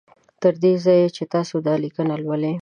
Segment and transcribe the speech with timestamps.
[0.41, 2.53] تر دې ځایه چې تاسو دا لیکنه لولی